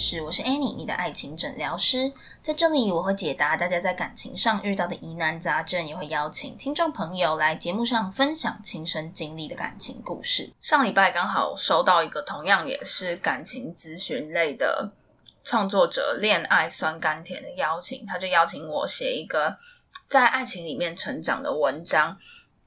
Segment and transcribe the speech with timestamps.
[0.00, 2.10] 是，我是 Annie，你的爱情诊疗师。
[2.40, 10.50] 在这里，我会解答大家在感情上遇到的疑难杂症，也会邀请听众朋友来节目上分享亲身经历的感情故事。
[10.62, 14.90] 上礼拜刚好收到一个同样也是感情咨询类的
[15.48, 19.56] 创作者“恋爱酸甘甜”的邀请，他就邀请我写一个
[20.06, 22.14] 在爱情里面成长的文章。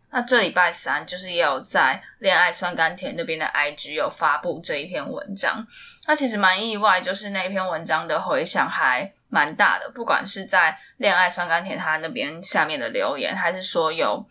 [0.10, 5.64] 那这礼拜三就是也有在恋爱酸甘甜那边的 IG 有发布这一篇文章。
[6.08, 14.26] 那其实蛮意外，就是那篇文章的回响还蛮大的，不管是在恋爱酸甘甜他那边下面的留言，还是说有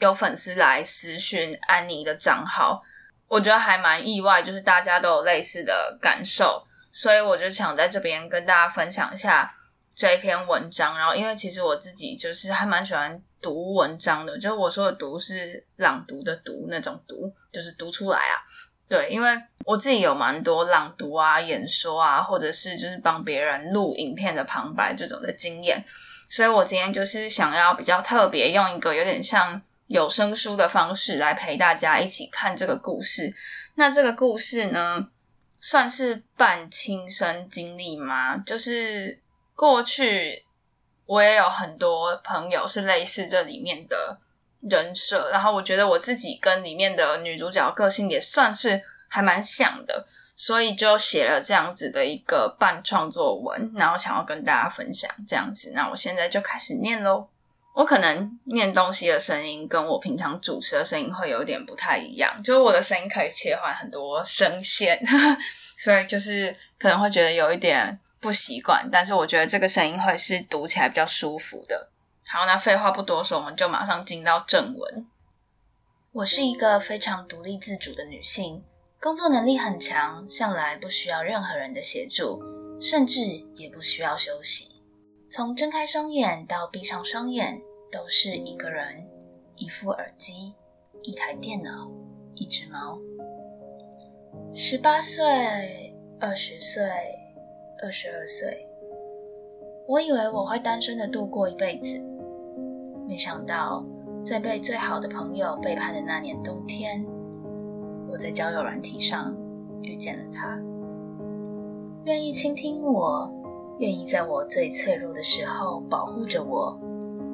[0.00, 2.82] 有粉丝来私讯安妮的账号，
[3.26, 6.62] 我觉得还蛮意外，就是大家都有类似的感受，
[6.96, 9.54] 所以我就想在这边跟大家分享一下
[9.94, 10.96] 这一篇文章。
[10.96, 13.22] 然后，因为其实我自己就是还蛮喜欢。
[13.38, 18.34] 读文章的，就是我说的读是朗读的读那种读，就是读出来啊。
[18.88, 25.84] 对，因为我自己有蛮多朗读啊、演说啊，或者是就是帮别人录影片的旁白这种的经验，
[26.28, 33.32] 所以我今天就是想要比较特别，用一个有点像有声书的方式来陪大家一起看这个故事。
[33.76, 35.06] 那这个故事呢，
[35.68, 38.36] 算是半亲身经历吗？
[38.36, 39.20] 就是
[39.56, 40.44] 过去。
[41.06, 44.18] 我也有很多朋友是类似这里面的
[44.68, 50.04] 人设，然后我觉得我自己跟里面的女主角个性也算是还蛮像的，
[50.36, 55.72] 所以就写了这样子的一个半创作文，然后想要跟大家分享这样子。
[55.74, 57.28] 那我现在就开始念喽。
[57.76, 65.00] 我可能念东西的声音跟我平常主持的声音会有点不太一样，就是我的声音可以切换很多声线，
[65.78, 68.00] 所以就是可能会觉得有一点。
[68.18, 71.90] 不习惯，但是我觉得这个声音会是读起来比较舒服的。
[72.26, 75.06] 好，那废话不多说，我们就马上进到正文。
[76.10, 78.64] 我是一个非常独立自主的女性，
[78.98, 82.42] 工作能力很强，向来不需要任何人的协助，
[82.80, 83.20] 甚至
[83.54, 84.82] 也不需要休息。
[85.30, 87.60] 从睁开双眼到闭上双眼，
[87.90, 88.84] 都是一个人，
[89.56, 90.54] 一副耳机，
[91.02, 91.90] 一台电脑，
[92.34, 92.98] 一只猫。
[94.52, 95.24] 十八岁，
[96.20, 96.82] 二十岁。
[97.82, 98.66] 二十二岁，
[99.86, 102.00] 我以为我会单身的度过一辈子，
[103.06, 103.84] 没想到
[104.24, 107.04] 在被最好的朋友背叛的那年冬天，
[108.10, 109.36] 我在交友软体上
[109.82, 110.58] 遇见了他，
[112.04, 113.30] 愿意倾听我，
[113.78, 116.80] 愿意在我最脆弱的时候保护着我，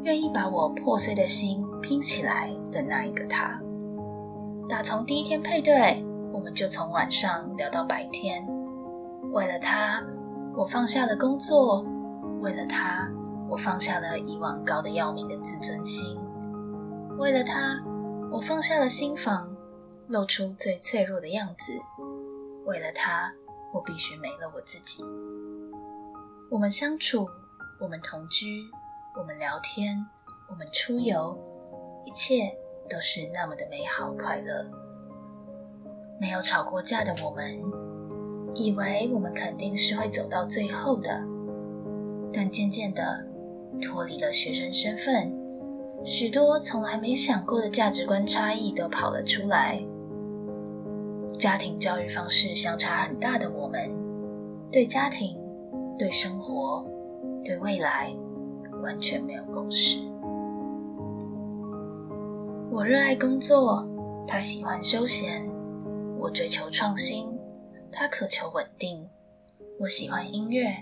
[0.03, 3.61] 愿意把我破碎的心拼起来的那一个他。
[4.69, 8.47] 打从第一天配对，我们就从晚上聊到白天，
[9.33, 10.03] 为了他。
[10.55, 11.83] 我放下了工作，
[12.43, 13.11] 为了他，
[13.49, 16.19] 我放下了以往高的要命的自尊心；
[17.17, 17.83] 为了他，
[18.31, 19.57] 我放下了心房，
[20.09, 21.73] 露出最脆弱的样子；
[22.67, 23.33] 为了他，
[23.73, 25.03] 我必须没了我自己。
[26.51, 27.27] 我们相处，
[27.81, 28.63] 我们同居，
[29.15, 30.07] 我们聊天，
[30.49, 31.39] 我们出游，
[32.07, 32.51] 一切
[32.89, 34.65] 都是那么的美好快乐。
[36.19, 37.45] 没有吵过架的我们。
[38.55, 41.23] 以为我们肯定是会走到最后的，
[42.33, 43.27] 但渐渐的
[43.83, 45.31] 脱离了学生身份，
[46.05, 49.83] 许多从来没想过的价值观差异都跑了出来。
[51.39, 53.91] 家庭教育方式相差很大的我们，
[54.71, 55.39] 对家庭、
[55.99, 56.87] 对生活、
[57.45, 58.15] 对未来
[58.83, 60.01] 完全没有共识。
[62.71, 63.87] 我热爱工作，
[64.27, 65.49] 他喜欢休闲，
[66.19, 67.39] 我追求创新。
[67.95, 69.09] 他渴求稳定，
[69.79, 70.73] 我喜欢音乐，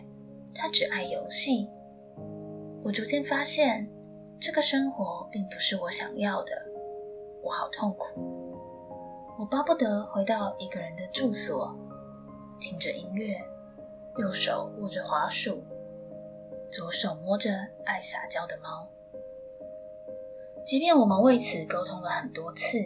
[0.55, 1.69] 他只爱游戏。
[2.83, 3.91] 我逐渐发现，
[4.39, 6.53] 这个生活并不是我想要的，
[7.43, 8.07] 我好痛苦。
[9.39, 11.77] 我巴不得回到一个人的住所，
[12.61, 13.35] 听着音乐，
[14.19, 15.61] 右手握着滑鼠，
[16.73, 17.51] 左手摸着
[17.85, 18.89] 爱撒娇的猫。
[20.65, 22.79] 即便我们为此沟通了很多次，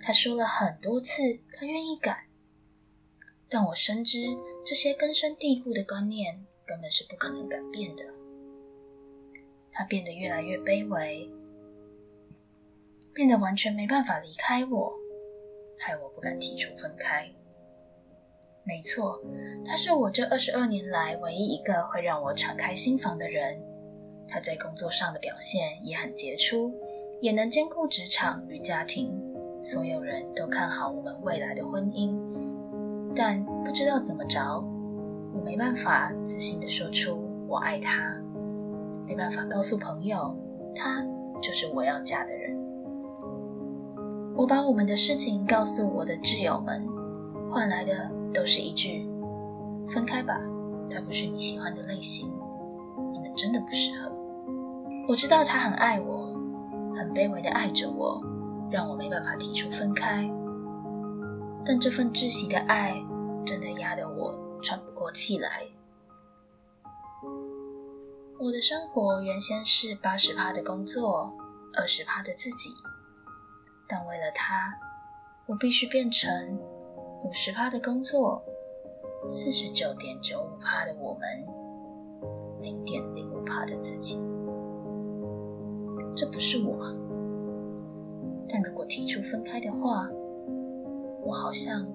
[0.00, 1.22] 他说了很多次，
[1.52, 2.28] 他愿意改。
[3.48, 4.18] 但我深知
[4.66, 8.04] 这些根深蒂固的观念根本是不可能改变的。
[9.72, 11.30] 他变得越来越卑微，
[13.12, 14.92] 变得完全没办法离开我，
[15.78, 17.34] 害我不敢提出分开。
[18.66, 19.20] 没错，
[19.66, 23.62] 他是我这二十二年来唯一一个会让我敞开心房的人。
[24.26, 26.74] 他在工作上的表现也很杰出，
[27.20, 29.14] 也能兼顾职场与家庭。
[29.60, 32.18] 所有人都看好我们未来的婚姻。
[33.14, 34.64] 但不知道怎么着，
[35.34, 38.18] 我没办法自信的说出“我爱他，
[39.06, 40.34] 没办法告诉朋友，
[40.74, 41.04] 他
[41.40, 42.58] 就是我要嫁的人。
[44.34, 46.82] 我把我们的事情告诉我的挚友们，
[47.50, 49.08] 换来的都是一句
[49.88, 50.38] “分开吧”，
[50.90, 52.28] 他不是你喜欢的类型，
[53.12, 54.10] 你们真的不适合。
[55.08, 56.34] 我知道他很爱我，
[56.94, 58.20] 很卑微的爱着我，
[58.70, 60.28] 让我没办法提出分开。
[61.64, 62.94] 但这份窒息的爱，
[63.46, 65.48] 真的压得我喘不过气来。
[68.40, 71.32] 我的生活原先是八十趴的工作，
[71.74, 72.70] 二十趴的自己，
[73.86, 74.74] 但为了他，
[75.46, 76.60] 我必须变成
[77.24, 78.44] 五十趴的工作，
[79.24, 81.22] 四十九点九五趴的我们，
[82.60, 84.18] 零点零五趴的自己。
[86.14, 86.94] 这不是我，
[88.46, 90.10] 但如果提出分开的话。
[91.26, 91.88] 我好像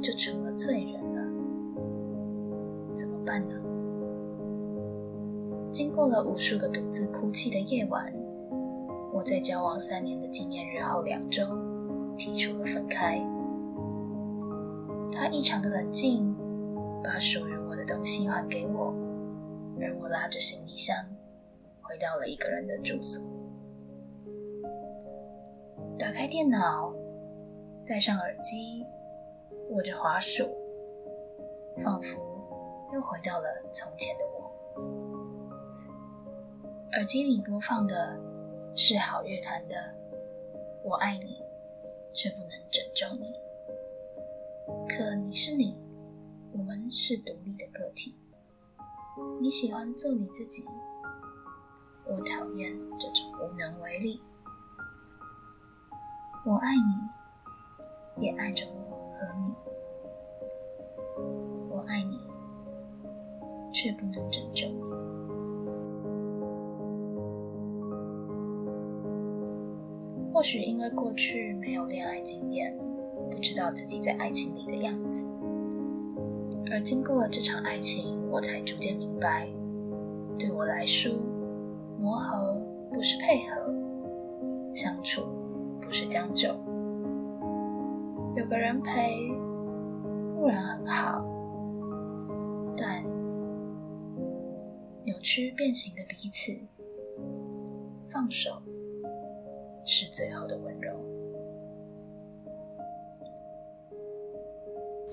[0.00, 1.20] 就成了罪人了，
[2.94, 3.54] 怎么办呢？
[5.72, 8.14] 经过了无数个独自哭泣的夜晚，
[9.12, 11.42] 我在交往三年的纪念日后两周
[12.16, 13.18] 提出了分开。
[15.12, 16.36] 他异常的冷静，
[17.02, 18.94] 把属于我的东西还给我，
[19.80, 20.96] 而我拉着行李箱
[21.82, 23.28] 回到了一个人的住所，
[25.98, 26.94] 打开电脑。
[27.86, 28.84] 戴上耳机，
[29.70, 30.46] 握着滑鼠，
[31.78, 32.20] 仿佛
[32.92, 34.52] 又回到了从前的我。
[36.92, 38.20] 耳机里播放的
[38.76, 39.74] 是好乐团的
[40.84, 41.42] 《我爱你，
[42.12, 43.32] 却不能拯救你》。
[44.88, 45.74] 可你是你，
[46.52, 48.14] 我们是独立的个体。
[49.40, 50.64] 你喜欢做你自己，
[52.06, 54.20] 我讨厌这种无能为力。
[56.46, 57.08] 我爱你。
[58.20, 59.54] 也爱着我和你，
[61.70, 62.20] 我爱你，
[63.72, 64.82] 却不能拯救你。
[70.32, 72.76] 或许因为过去没有恋爱经验，
[73.30, 75.26] 不知道自己在爱情里的样子，
[76.70, 79.48] 而经过了这场爱情，我才逐渐明白，
[80.38, 81.12] 对我来说，
[81.98, 82.60] 磨合
[82.92, 83.74] 不是配合，
[84.72, 85.22] 相处
[85.80, 86.48] 不是将就。
[88.36, 89.28] 有个人陪
[90.36, 91.24] 固然很好，
[92.76, 93.02] 但
[95.04, 96.68] 扭曲变形的彼此，
[98.08, 98.62] 放手
[99.84, 101.07] 是最后的温柔。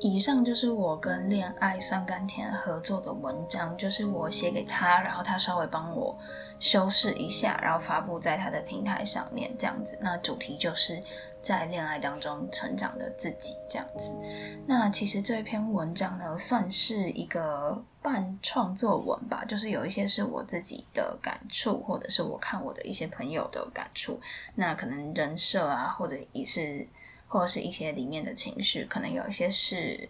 [0.08, 6.16] 以上就是我跟恋爱酸甘甜合作的文章，就是我写给他，然后他稍微帮我
[6.60, 9.98] 修饰一下，然后发布在他的平台上面，这样子。
[10.02, 11.02] 那主题就是。
[11.46, 14.18] 在恋爱当中成长的自己这样子，
[14.66, 24.20] 那其实这一篇文章呢，算是一个半创作文吧，就是有一些是我自己的感触，或者是我看我的一些朋友的感触，
[24.56, 26.90] 那可能人设啊，或者也是
[27.36, 30.08] 或者是一些里面的情绪，可能有一些是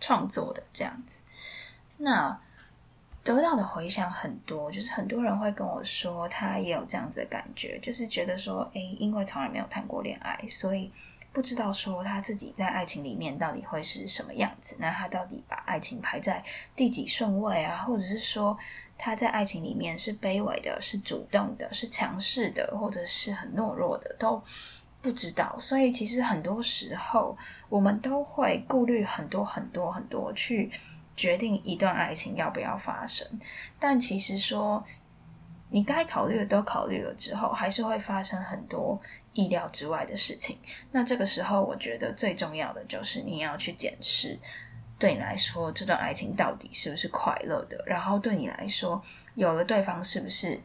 [0.00, 1.22] 创作的这样子，
[1.96, 2.40] 那。
[3.24, 10.90] 得到的回响很多，就是很多人会跟我说，他也有这样子的感觉，就是觉得说，诶，因为从来没有谈过恋爱，所以
[11.30, 14.76] 不知道说他自己在爱情里面到底会是什么样子。
[14.78, 16.42] 那他到底把爱情排在
[16.74, 17.82] 第几顺位啊？
[17.82, 18.56] 或者是说
[18.96, 24.42] 他在爱情里面是卑微的、是主动的、是强势的，或者是很懦弱的，都
[25.00, 25.56] 不知道。
[25.58, 27.36] 所以其实很多时候，
[27.68, 30.70] 我们都会顾虑很多很多很多去。
[31.18, 33.26] 决定一段爱情要不要发生，
[33.80, 34.84] 但其实说
[35.68, 38.96] 你该考虑的都考虑了之后，还是会发生很多
[39.32, 40.56] 意料之外的事情。
[40.92, 44.38] 那这个时候，我觉得最重要的就是你要去检视，
[44.96, 49.02] 对你来说这段爱情到底是不是快乐的，然后对你来说
[49.34, 50.62] 有了对方是不是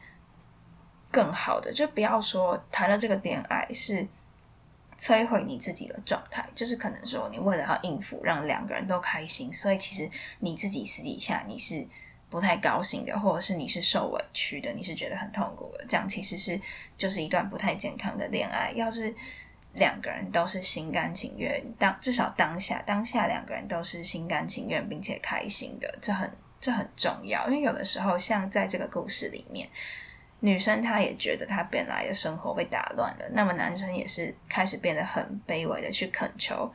[1.09, 4.07] 更好的，就不要说谈了这个恋爱是。
[4.97, 10.09] 摧毁你自己的状态，就是可能说你为了要应付，让两个人都开心，所以其实
[10.39, 11.88] 你自己私底下你是
[12.29, 15.85] 不太高兴的，或者是你是受委屈的，你是觉得很痛苦的。
[15.88, 16.59] 这样其实是
[16.97, 18.71] 就是一段不太健康的恋爱。
[18.75, 19.13] 要是
[19.73, 27.47] 两个人都是心甘情愿，当至少当下当下两个人都是心甘情愿并且开心的，这很这很重要。
[27.47, 29.67] 因为有的时候，像在这个故事里面。
[30.45, 36.69] 女生她也觉得她本来的生活被打乱了，那么男生也是开始变得很卑微的去恳求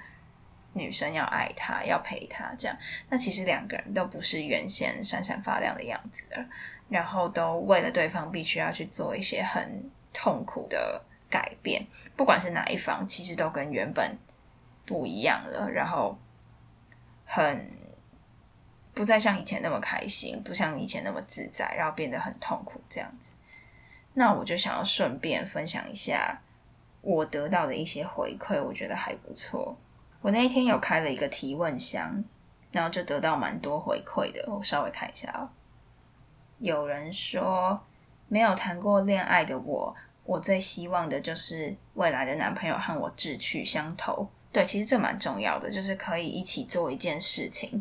[0.72, 2.74] 女生要爱他，要陪他，这样。
[3.10, 6.46] 那其实两个人都不是原先闪闪发亮的样子了，
[6.88, 14.16] 然后都为了对方必须要去做一些很痛苦的改变，不管是哪一方，其实都跟原本
[14.86, 16.18] 不一样了，然后
[17.26, 17.76] 很。
[18.94, 23.34] 不再像以前那么开心，不像以前那么自在，然后变得很痛苦这样子。
[24.18, 26.42] 那我就想要顺便分享一下
[27.02, 29.78] 我得到的一些回馈，我觉得还不错。
[30.20, 32.24] 我那一天有开了一个提问箱，
[32.72, 34.44] 然后就得到蛮多回馈的。
[34.52, 35.48] 我稍微看一下哦，
[36.58, 37.80] 有人说
[38.26, 39.94] 没有谈过恋爱的我，
[40.24, 44.28] 我最希望的就是未来的男朋友和我志趣相投。
[44.50, 47.80] 对，其实这蛮重要的，就是可以一起做一件事情，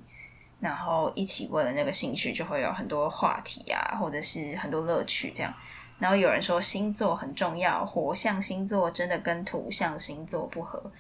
[0.60, 5.52] 然后一起为了那个兴趣，就会有很多话题啊，或者是很多乐趣这样。
[6.00, 10.92] 然后有人说星座很重要，火象星座真的跟土象星座不合。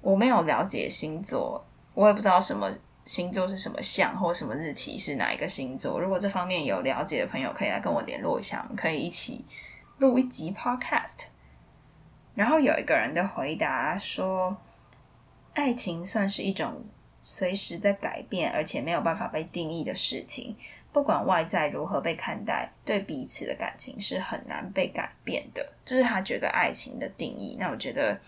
[0.00, 2.70] 我没有了解星座，我也不知道什么
[3.06, 5.98] 星座是什么象，或什么日期是哪一个星座。
[5.98, 9.44] 如果这方面有了解的朋友，可以来跟我联络一下，我们可以一起
[9.98, 11.28] 录一集 Podcast。
[12.34, 14.56] 然后有一个人的回答说
[15.54, 16.82] ：“爱情算是一种
[17.22, 20.56] 随时在改变，而且没有办法被定义的事情。
[20.94, 25.72] 不管外在如何被看待，对彼此的感情是很难被改变的。
[25.84, 27.58] 这是他觉得爱情的定义。
[27.60, 28.18] 那我觉得。”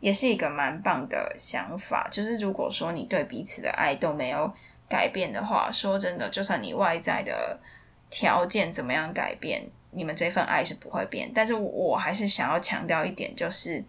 [0.00, 4.52] 也是一个蛮棒的想法，就是如果说你对彼此的爱都没有
[4.86, 7.58] 改变的话，说真的，就算你外在的
[8.10, 9.62] 条件怎么样改变，
[9.92, 11.32] 你们这份爱是不会变。
[11.34, 13.82] 但是我还是想要强调一点，就是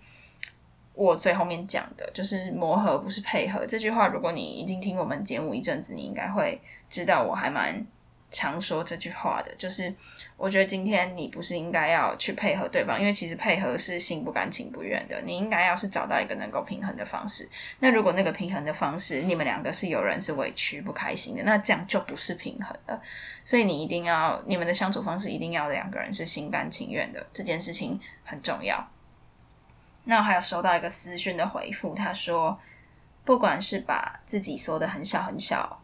[0.93, 4.07] 我最后面讲的，就是磨合不是配合这句话。
[4.07, 7.85] 如果你已经听我们节目一阵子，你应该会知道，我还蛮。
[8.35, 9.95] 常说这句话的，就是
[10.35, 15.21] 我觉得今天你不是应该要去配合对方，因为其实配合是心不甘情不愿的。
[15.21, 17.49] 你应该要是找到一个能够平衡的方式。
[17.79, 23.01] 那如果那个平衡的方式，你们两个是有人是委屈不开心的，那这样就不是平衡了。
[23.45, 28.85] 所以你一定要你们的相处方式一定要两个人是心甘情愿的，这件事情很重要。
[30.03, 32.59] 那我还有收到一个私讯的回复，他说，
[33.23, 35.81] 不管是把自己缩的很小很小。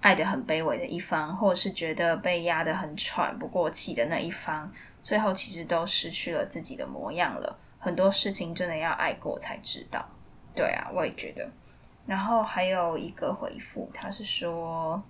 [0.00, 7.58] 爱的很卑微的一方，或者是觉得被压得很喘不过气的那一方，最后其实都失去了自己的模样了。
[7.78, 10.02] 很多事情真的要爱过才知道。
[10.54, 11.46] 对啊，我也觉得。
[12.06, 15.02] 然后还有一个回复，他是说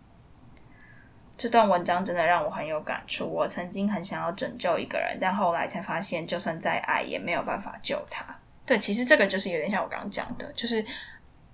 [1.37, 3.25] 这段文章真的让我很有感触。
[3.25, 8.25] 我曾经很想要拯救一个人，但后来才发现，就算再爱也没有办法救他。
[8.67, 10.85] 对，其实这个就是有点像我刚刚讲的，就是。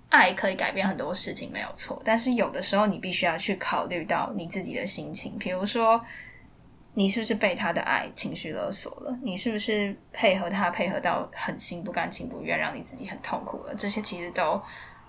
[0.08, 2.00] 爱可以改变很多事情，没有错。
[2.04, 5.36] 但是有的时候，你必须要去考虑到你自己的心情。
[5.38, 6.02] 比如说，
[6.94, 9.18] 你是不是被他的爱情绪勒索了？
[9.22, 13.74] 你是不是配合他配合到很心不甘情不愿，让你自己很痛苦了？
[13.74, 14.62] 这些其实都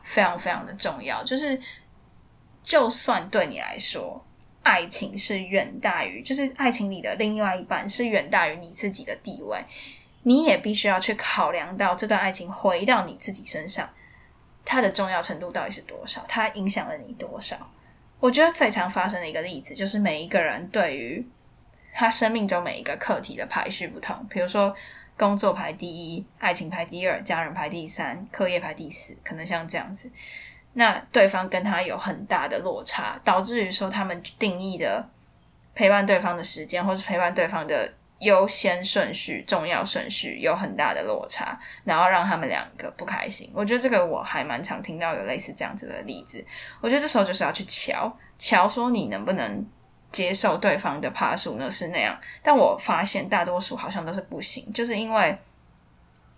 [0.03, 1.23] 非常非常的重要。
[1.23, 1.57] 就是，
[2.61, 4.25] 就算对你来说，
[4.63, 9.63] 爱情是远大于，就是爱情里的另外一半是远大于你自己的地位，
[10.23, 13.89] 你也必须要去考量到这段爱情回到你自己身上。
[14.69, 16.21] 它的重要程度到底是多少？
[16.27, 17.71] 它影响了你多少？
[18.19, 21.25] 我觉得最常发生的一个例子，就是每一个人对于
[21.93, 24.27] 他生命中每一个课题的排序不同。
[24.29, 24.75] 比如说，
[25.17, 30.11] 工作排第一，爱情排第二，家人排第三，课业排第四，可能像这样子。
[30.73, 35.09] 那对方跟他有很大的落差，导致于说他们定义的
[35.73, 37.93] 陪伴对方的时间，或是陪伴对方的。
[38.19, 43.51] 优先顺序、重要顺序有很大的落差，然后让他们两个不开心。
[43.53, 46.43] 我觉得这个我还蛮常听到有类似这样子的例子。
[46.81, 49.65] 我觉得这时候就是要去瞧瞧，说你能不能
[50.11, 51.69] 接受对方的爬数呢？
[51.69, 55.37] 是那样，但我发现大多数好像都是不行，就是因为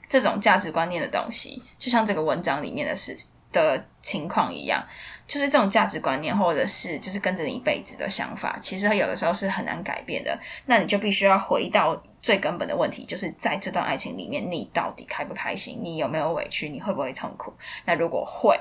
[0.07, 4.83] 这种价值观念的东西，就像这个文章里面的事情的情况一样。
[5.29, 10.35] 就是这种价值观念，或者是就是跟着你一辈子的想法，其实有的时候是很难改变的。
[10.65, 15.81] 那你就必须要回到最根本的问题，就是在这段爱情里面，你到底开不开心？
[15.83, 16.69] 你有没有委屈？
[16.69, 17.53] 你会不会痛苦？
[17.85, 18.59] 那如果会，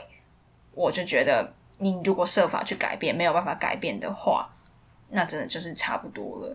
[0.75, 4.46] 我就觉得你如果设法去改变，没有办法改变的话，
[5.08, 6.54] 那真的就是差不多了。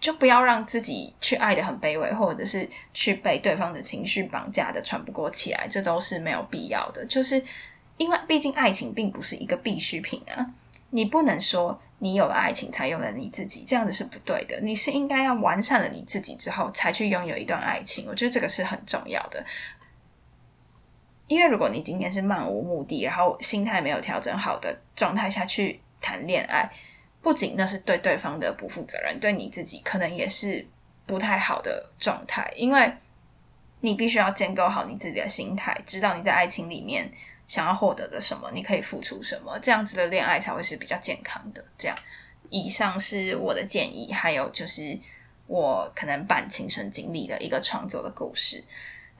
[0.00, 7.06] 就不要让自己去爱的很卑微，或者是去被对方的情绪绑架的喘不过气来，这都是没有必要的。
[7.06, 7.40] 就是。
[7.98, 10.54] 因为毕竟爱情并不是一个必需品啊，
[10.90, 14.58] 你不能说你有了爱情才有了你自己，这样子是不对的。
[14.62, 18.06] 你是应该要完善了你自己之后，才去拥有一段爱情。
[18.08, 19.44] 我觉得这个是很重要的。
[21.26, 26.70] 因为如果你今天是漫无目的，然后心态没有调整好的状态下去谈恋爱，
[27.20, 30.66] 不仅那是对对方的不负责任，对你自己可能也是
[31.04, 32.48] 不太好的状态。
[32.56, 32.94] 因为
[33.80, 37.10] 你必须要建构好你自己的心态，知道你在爱情里面。
[37.48, 41.64] 想要获得的什么，你可以付出什么，这样子的恋爱才会是比较健康的。
[41.76, 41.96] 这样，
[42.50, 44.96] 以上是我的建议，还有就是
[45.46, 48.62] 我可能半亲身经历的一个创作的故事。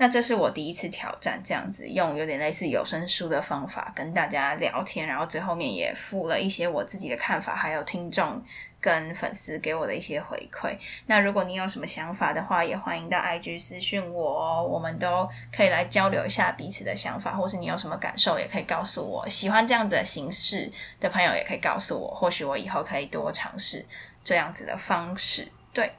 [0.01, 8.41] 那这是我第一次挑战，这样子用有点类似有声书的方法跟大家聊天，然后最后面也附了一些我自己的看法，还有听众。
[8.81, 10.79] 跟粉丝给我的一些回馈。
[11.07, 19.29] 那如果你有什么想法的话，也欢迎到 IG 私讯我哦，我们都可以来交流一下彼此的想法，或是你有什么感受，也可以告诉我。
[19.29, 20.71] 喜欢这样子的形式
[21.01, 23.85] 的朋友，也可以告诉我，或许我以后可以多尝试
[24.23, 25.51] 这样子的方式。
[25.73, 25.93] 对。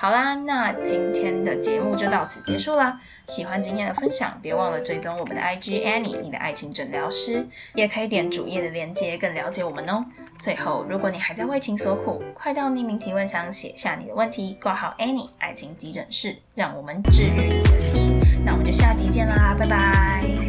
[0.00, 3.00] 好啦，那今天的节目就到此结束啦。
[3.26, 10.04] 喜欢今天的分享，别忘了追踪我们的 IG Annie，你的爱情诊疗师，也可以点主页的链接更了解我们哦。
[10.38, 18.20] 最后，如果你还在为情所苦，快到匿名提问箱写下你的问题，挂号 Annie 爱情急诊室，让我们治愈你的心。
[18.44, 20.47] 那我们就下集见啦，拜拜。